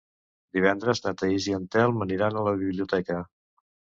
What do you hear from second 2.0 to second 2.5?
aniran a